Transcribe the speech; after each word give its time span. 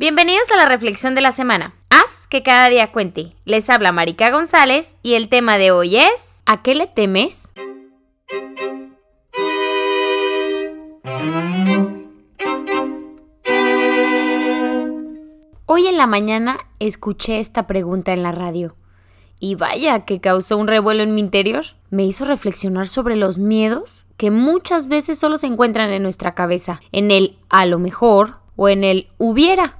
Bienvenidos 0.00 0.50
a 0.50 0.56
la 0.56 0.64
reflexión 0.64 1.14
de 1.14 1.20
la 1.20 1.30
semana. 1.30 1.74
Haz 1.90 2.26
que 2.26 2.42
cada 2.42 2.70
día 2.70 2.90
cuente. 2.90 3.34
Les 3.44 3.68
habla 3.68 3.92
Marica 3.92 4.30
González 4.30 4.96
y 5.02 5.12
el 5.12 5.28
tema 5.28 5.58
de 5.58 5.72
hoy 5.72 5.98
es 5.98 6.42
¿A 6.46 6.62
qué 6.62 6.74
le 6.74 6.86
temes? 6.86 7.50
Hoy 15.66 15.86
en 15.86 15.98
la 15.98 16.06
mañana 16.06 16.56
escuché 16.78 17.38
esta 17.38 17.66
pregunta 17.66 18.14
en 18.14 18.22
la 18.22 18.32
radio. 18.32 18.76
Y 19.38 19.56
vaya 19.56 20.06
que 20.06 20.22
causó 20.22 20.56
un 20.56 20.66
revuelo 20.66 21.02
en 21.02 21.14
mi 21.14 21.20
interior. 21.20 21.66
Me 21.90 22.06
hizo 22.06 22.24
reflexionar 22.24 22.88
sobre 22.88 23.16
los 23.16 23.36
miedos 23.36 24.06
que 24.16 24.30
muchas 24.30 24.88
veces 24.88 25.18
solo 25.18 25.36
se 25.36 25.48
encuentran 25.48 25.90
en 25.90 26.02
nuestra 26.02 26.34
cabeza, 26.34 26.80
en 26.90 27.10
el 27.10 27.36
a 27.50 27.66
lo 27.66 27.78
mejor 27.78 28.40
o 28.56 28.70
en 28.70 28.84
el 28.84 29.08
hubiera, 29.18 29.79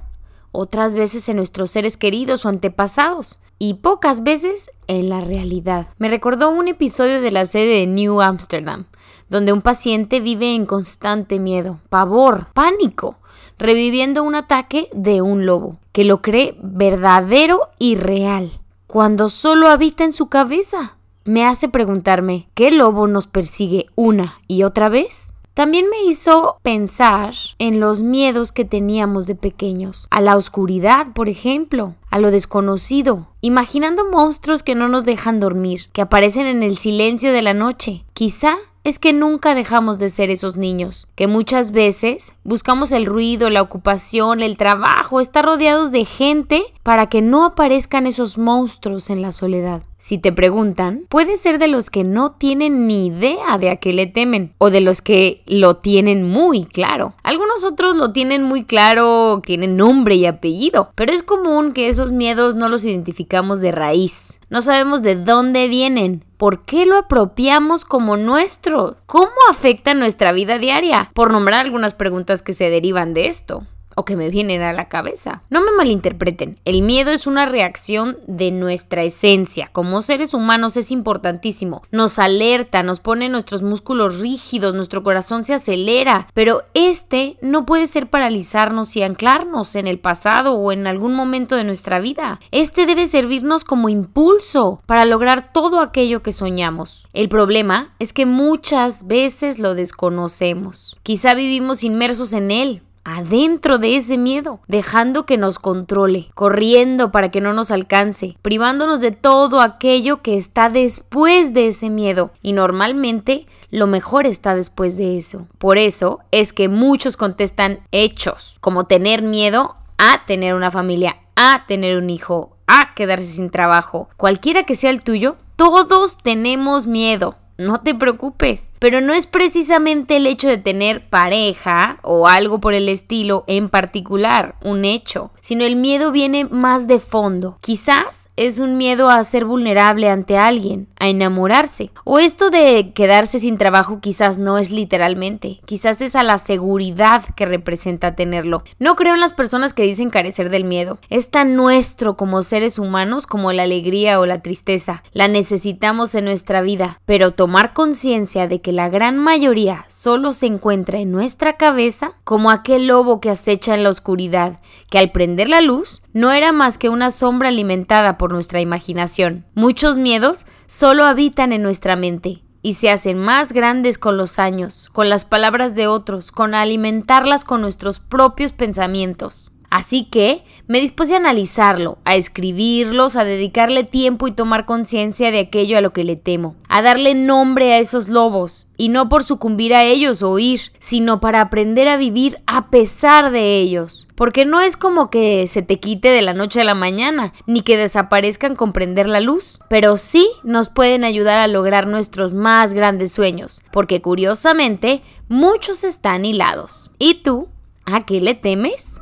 otras 0.51 0.93
veces 0.93 1.27
en 1.29 1.37
nuestros 1.37 1.71
seres 1.71 1.97
queridos 1.97 2.45
o 2.45 2.49
antepasados 2.49 3.39
y 3.59 3.75
pocas 3.75 4.23
veces 4.23 4.71
en 4.87 5.09
la 5.09 5.21
realidad. 5.21 5.87
Me 5.97 6.09
recordó 6.09 6.49
un 6.49 6.67
episodio 6.67 7.21
de 7.21 7.31
la 7.31 7.45
serie 7.45 7.79
de 7.79 7.87
New 7.87 8.21
Amsterdam, 8.21 8.85
donde 9.29 9.53
un 9.53 9.61
paciente 9.61 10.19
vive 10.19 10.55
en 10.55 10.65
constante 10.65 11.39
miedo, 11.39 11.79
pavor, 11.89 12.47
pánico, 12.53 13.17
reviviendo 13.57 14.23
un 14.23 14.35
ataque 14.35 14.89
de 14.93 15.21
un 15.21 15.45
lobo, 15.45 15.77
que 15.91 16.03
lo 16.03 16.21
cree 16.21 16.57
verdadero 16.61 17.69
y 17.77 17.95
real, 17.95 18.51
cuando 18.87 19.29
solo 19.29 19.69
habita 19.69 20.03
en 20.03 20.13
su 20.13 20.27
cabeza. 20.27 20.97
Me 21.23 21.45
hace 21.45 21.69
preguntarme, 21.69 22.49
¿qué 22.55 22.71
lobo 22.71 23.05
nos 23.07 23.27
persigue 23.27 23.85
una 23.95 24.39
y 24.47 24.63
otra 24.63 24.89
vez? 24.89 25.33
También 25.61 25.91
me 25.91 26.01
hizo 26.05 26.57
pensar 26.63 27.35
en 27.59 27.79
los 27.79 28.01
miedos 28.01 28.51
que 28.51 28.65
teníamos 28.65 29.27
de 29.27 29.35
pequeños, 29.35 30.07
a 30.09 30.19
la 30.19 30.35
oscuridad, 30.35 31.13
por 31.13 31.29
ejemplo, 31.29 31.93
a 32.09 32.17
lo 32.17 32.31
desconocido, 32.31 33.27
imaginando 33.41 34.09
monstruos 34.09 34.63
que 34.63 34.73
no 34.73 34.87
nos 34.87 35.05
dejan 35.05 35.39
dormir, 35.39 35.81
que 35.93 36.01
aparecen 36.01 36.47
en 36.47 36.63
el 36.63 36.79
silencio 36.79 37.31
de 37.31 37.43
la 37.43 37.53
noche. 37.53 38.05
Quizá 38.15 38.55
es 38.83 38.97
que 38.97 39.13
nunca 39.13 39.53
dejamos 39.53 39.99
de 39.99 40.09
ser 40.09 40.31
esos 40.31 40.57
niños, 40.57 41.07
que 41.15 41.27
muchas 41.27 41.71
veces 41.71 42.33
buscamos 42.43 42.91
el 42.91 43.05
ruido, 43.05 43.49
la 43.49 43.61
ocupación, 43.61 44.41
el 44.41 44.57
trabajo, 44.57 45.19
estar 45.19 45.45
rodeados 45.45 45.91
de 45.91 46.05
gente 46.05 46.63
para 46.83 47.07
que 47.07 47.21
no 47.21 47.45
aparezcan 47.45 48.07
esos 48.07 48.37
monstruos 48.37 49.09
en 49.09 49.21
la 49.21 49.31
soledad. 49.31 49.83
Si 49.97 50.17
te 50.17 50.31
preguntan, 50.31 51.03
puede 51.09 51.37
ser 51.37 51.59
de 51.59 51.67
los 51.67 51.91
que 51.91 52.03
no 52.03 52.31
tienen 52.31 52.87
ni 52.87 53.05
idea 53.05 53.59
de 53.59 53.69
a 53.69 53.75
qué 53.75 53.93
le 53.93 54.07
temen 54.07 54.51
o 54.57 54.71
de 54.71 54.81
los 54.81 55.03
que 55.03 55.43
lo 55.45 55.75
tienen 55.75 56.27
muy 56.27 56.65
claro. 56.65 57.13
Algunos 57.21 57.63
otros 57.63 57.95
lo 57.95 58.11
tienen 58.11 58.41
muy 58.41 58.63
claro, 58.63 59.43
tienen 59.45 59.77
nombre 59.77 60.15
y 60.15 60.25
apellido, 60.25 60.91
pero 60.95 61.13
es 61.13 61.21
común 61.21 61.73
que 61.73 61.87
esos 61.87 62.11
miedos 62.11 62.55
no 62.55 62.67
los 62.67 62.83
identificamos 62.83 63.61
de 63.61 63.71
raíz. 63.71 64.39
No 64.49 64.61
sabemos 64.61 65.03
de 65.03 65.15
dónde 65.15 65.67
vienen, 65.67 66.25
por 66.41 66.65
qué 66.65 66.87
lo 66.87 66.97
apropiamos 66.97 67.85
como 67.85 68.17
nuestro, 68.17 68.97
cómo 69.05 69.29
afecta 69.51 69.93
nuestra 69.93 70.31
vida 70.31 70.57
diaria, 70.57 71.11
por 71.13 71.31
nombrar 71.31 71.59
algunas 71.59 71.93
preguntas 71.93 72.41
que 72.41 72.53
se 72.53 72.71
derivan 72.71 73.13
de 73.13 73.27
esto 73.27 73.67
o 73.95 74.05
que 74.05 74.15
me 74.15 74.29
vienen 74.29 74.61
a 74.61 74.73
la 74.73 74.89
cabeza. 74.89 75.41
No 75.49 75.61
me 75.61 75.71
malinterpreten, 75.71 76.59
el 76.65 76.81
miedo 76.81 77.11
es 77.11 77.27
una 77.27 77.45
reacción 77.45 78.17
de 78.27 78.51
nuestra 78.51 79.03
esencia. 79.03 79.69
Como 79.71 80.01
seres 80.01 80.33
humanos 80.33 80.77
es 80.77 80.91
importantísimo. 80.91 81.83
Nos 81.91 82.19
alerta, 82.19 82.83
nos 82.83 82.99
pone 82.99 83.29
nuestros 83.29 83.61
músculos 83.61 84.19
rígidos, 84.19 84.73
nuestro 84.73 85.03
corazón 85.03 85.43
se 85.43 85.53
acelera, 85.53 86.27
pero 86.33 86.63
este 86.73 87.37
no 87.41 87.65
puede 87.65 87.87
ser 87.87 88.09
paralizarnos 88.09 88.95
y 88.95 89.03
anclarnos 89.03 89.75
en 89.75 89.87
el 89.87 89.99
pasado 89.99 90.53
o 90.53 90.71
en 90.71 90.87
algún 90.87 91.13
momento 91.13 91.55
de 91.55 91.63
nuestra 91.63 91.99
vida. 91.99 92.39
Este 92.51 92.85
debe 92.85 93.07
servirnos 93.07 93.63
como 93.63 93.89
impulso 93.89 94.81
para 94.85 95.05
lograr 95.05 95.51
todo 95.53 95.79
aquello 95.79 96.21
que 96.23 96.31
soñamos. 96.31 97.07
El 97.13 97.29
problema 97.29 97.93
es 97.99 98.13
que 98.13 98.25
muchas 98.25 99.07
veces 99.07 99.59
lo 99.59 99.75
desconocemos. 99.75 100.97
Quizá 101.03 101.33
vivimos 101.33 101.83
inmersos 101.83 102.33
en 102.33 102.51
él, 102.51 102.81
adentro 103.03 103.77
de 103.77 103.95
ese 103.95 104.17
miedo, 104.17 104.59
dejando 104.67 105.25
que 105.25 105.37
nos 105.37 105.59
controle, 105.59 106.29
corriendo 106.33 107.11
para 107.11 107.29
que 107.29 107.41
no 107.41 107.53
nos 107.53 107.71
alcance, 107.71 108.37
privándonos 108.41 109.01
de 109.01 109.11
todo 109.11 109.61
aquello 109.61 110.21
que 110.21 110.37
está 110.37 110.69
después 110.69 111.53
de 111.53 111.67
ese 111.67 111.89
miedo. 111.89 112.31
Y 112.41 112.53
normalmente 112.53 113.47
lo 113.69 113.87
mejor 113.87 114.25
está 114.25 114.55
después 114.55 114.97
de 114.97 115.17
eso. 115.17 115.47
Por 115.57 115.77
eso 115.77 116.19
es 116.31 116.53
que 116.53 116.69
muchos 116.69 117.17
contestan 117.17 117.79
hechos, 117.91 118.57
como 118.61 118.85
tener 118.85 119.21
miedo 119.21 119.75
a 119.97 120.25
tener 120.25 120.53
una 120.53 120.71
familia, 120.71 121.17
a 121.35 121.65
tener 121.67 121.97
un 121.97 122.09
hijo, 122.09 122.57
a 122.67 122.93
quedarse 122.95 123.25
sin 123.25 123.49
trabajo. 123.49 124.09
Cualquiera 124.17 124.63
que 124.63 124.75
sea 124.75 124.89
el 124.89 125.03
tuyo, 125.03 125.35
todos 125.55 126.17
tenemos 126.17 126.87
miedo 126.87 127.35
no 127.61 127.77
te 127.79 127.95
preocupes. 127.95 128.73
Pero 128.79 129.01
no 129.01 129.13
es 129.13 129.27
precisamente 129.27 130.17
el 130.17 130.27
hecho 130.27 130.47
de 130.47 130.57
tener 130.57 131.07
pareja 131.09 131.99
o 132.01 132.27
algo 132.27 132.59
por 132.59 132.73
el 132.73 132.89
estilo 132.89 133.43
en 133.47 133.69
particular, 133.69 134.55
un 134.63 134.85
hecho, 134.85 135.31
sino 135.39 135.63
el 135.63 135.75
miedo 135.75 136.11
viene 136.11 136.45
más 136.45 136.87
de 136.87 136.99
fondo. 136.99 137.57
Quizás 137.61 138.29
es 138.35 138.59
un 138.59 138.77
miedo 138.77 139.09
a 139.09 139.23
ser 139.23 139.45
vulnerable 139.45 140.09
ante 140.09 140.37
alguien, 140.37 140.87
a 140.99 141.07
enamorarse. 141.07 141.91
O 142.03 142.19
esto 142.19 142.49
de 142.49 142.91
quedarse 142.93 143.39
sin 143.39 143.57
trabajo 143.57 143.99
quizás 144.01 144.39
no 144.39 144.57
es 144.57 144.71
literalmente, 144.71 145.61
quizás 145.65 146.01
es 146.01 146.15
a 146.15 146.23
la 146.23 146.37
seguridad 146.37 147.23
que 147.35 147.45
representa 147.45 148.15
tenerlo. 148.15 148.63
No 148.79 148.95
creo 148.95 149.13
en 149.13 149.19
las 149.19 149.33
personas 149.33 149.73
que 149.73 149.83
dicen 149.83 150.09
carecer 150.09 150.49
del 150.49 150.63
miedo. 150.63 150.99
Es 151.09 151.29
tan 151.29 151.55
nuestro 151.55 152.17
como 152.17 152.41
seres 152.41 152.79
humanos 152.79 153.27
como 153.27 153.51
la 153.51 153.63
alegría 153.63 154.19
o 154.19 154.25
la 154.25 154.41
tristeza. 154.41 155.03
La 155.13 155.27
necesitamos 155.27 156.15
en 156.15 156.25
nuestra 156.25 156.61
vida, 156.61 156.99
pero 157.05 157.31
tomar 157.51 157.73
conciencia 157.73 158.47
de 158.47 158.61
que 158.61 158.71
la 158.71 158.87
gran 158.87 159.17
mayoría 159.17 159.83
solo 159.89 160.31
se 160.31 160.45
encuentra 160.45 160.99
en 160.99 161.11
nuestra 161.11 161.57
cabeza, 161.57 162.13
como 162.23 162.49
aquel 162.49 162.87
lobo 162.87 163.19
que 163.19 163.29
acecha 163.29 163.73
en 163.73 163.83
la 163.83 163.89
oscuridad, 163.89 164.61
que 164.89 164.99
al 164.99 165.11
prender 165.11 165.49
la 165.49 165.59
luz 165.59 166.01
no 166.13 166.31
era 166.31 166.53
más 166.53 166.77
que 166.77 166.87
una 166.87 167.11
sombra 167.11 167.49
alimentada 167.49 168.17
por 168.17 168.31
nuestra 168.31 168.61
imaginación. 168.61 169.45
Muchos 169.53 169.97
miedos 169.97 170.45
solo 170.65 171.03
habitan 171.03 171.51
en 171.51 171.61
nuestra 171.61 171.97
mente 171.97 172.41
y 172.61 172.75
se 172.75 172.89
hacen 172.89 173.19
más 173.19 173.51
grandes 173.51 173.97
con 173.97 174.15
los 174.15 174.39
años, 174.39 174.89
con 174.93 175.09
las 175.09 175.25
palabras 175.25 175.75
de 175.75 175.87
otros, 175.87 176.31
con 176.31 176.55
alimentarlas 176.55 177.43
con 177.43 177.59
nuestros 177.59 177.99
propios 177.99 178.53
pensamientos. 178.53 179.51
Así 179.71 180.03
que 180.03 180.43
me 180.67 180.81
dispuse 180.81 181.13
a 181.13 181.17
analizarlo, 181.17 181.97
a 182.03 182.17
escribirlos, 182.17 183.15
a 183.15 183.23
dedicarle 183.23 183.85
tiempo 183.85 184.27
y 184.27 184.33
tomar 184.33 184.65
conciencia 184.65 185.31
de 185.31 185.39
aquello 185.39 185.77
a 185.77 185.81
lo 185.81 185.93
que 185.93 186.03
le 186.03 186.17
temo, 186.17 186.57
a 186.67 186.81
darle 186.81 187.15
nombre 187.15 187.73
a 187.73 187.79
esos 187.79 188.09
lobos, 188.09 188.67
y 188.75 188.89
no 188.89 189.07
por 189.07 189.23
sucumbir 189.23 189.73
a 189.73 189.85
ellos 189.85 190.23
o 190.23 190.33
huir, 190.33 190.59
sino 190.79 191.21
para 191.21 191.39
aprender 191.39 191.87
a 191.87 191.95
vivir 191.95 192.41
a 192.47 192.69
pesar 192.69 193.31
de 193.31 193.59
ellos. 193.59 194.09
Porque 194.15 194.43
no 194.43 194.59
es 194.59 194.75
como 194.75 195.09
que 195.09 195.47
se 195.47 195.61
te 195.61 195.79
quite 195.79 196.09
de 196.09 196.21
la 196.21 196.33
noche 196.33 196.59
a 196.59 196.65
la 196.65 196.75
mañana, 196.75 197.31
ni 197.47 197.61
que 197.61 197.77
desaparezcan 197.77 198.57
con 198.57 198.73
prender 198.73 199.07
la 199.07 199.21
luz, 199.21 199.61
pero 199.69 199.95
sí 199.95 200.27
nos 200.43 200.67
pueden 200.67 201.05
ayudar 201.05 201.39
a 201.39 201.47
lograr 201.47 201.87
nuestros 201.87 202.33
más 202.33 202.73
grandes 202.73 203.13
sueños, 203.13 203.63
porque 203.71 204.01
curiosamente 204.01 205.01
muchos 205.29 205.85
están 205.85 206.25
hilados. 206.25 206.91
¿Y 206.99 207.23
tú? 207.23 207.47
¿A 207.85 208.01
qué 208.01 208.19
le 208.19 208.35
temes? 208.35 209.00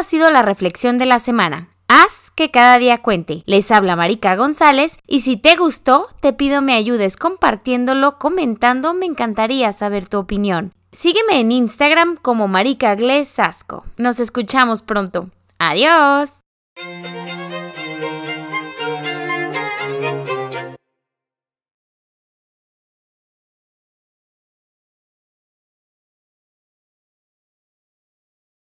Ha 0.00 0.02
sido 0.02 0.30
la 0.30 0.40
reflexión 0.40 0.96
de 0.96 1.04
la 1.04 1.18
semana. 1.18 1.68
Haz 1.86 2.30
que 2.30 2.50
cada 2.50 2.78
día 2.78 3.02
cuente. 3.02 3.42
Les 3.44 3.70
habla 3.70 3.96
Marica 3.96 4.34
González 4.34 4.98
y 5.06 5.20
si 5.20 5.36
te 5.36 5.56
gustó, 5.56 6.08
te 6.20 6.32
pido 6.32 6.62
me 6.62 6.72
ayudes 6.72 7.18
compartiéndolo, 7.18 8.18
comentando, 8.18 8.94
me 8.94 9.04
encantaría 9.04 9.72
saber 9.72 10.08
tu 10.08 10.18
opinión. 10.18 10.72
Sígueme 10.92 11.38
en 11.38 11.52
Instagram 11.52 12.16
como 12.16 12.48
Marica 12.48 12.94
Glesasco. 12.94 13.84
Nos 13.98 14.20
escuchamos 14.20 14.80
pronto. 14.80 15.28
Adiós. 15.58 16.39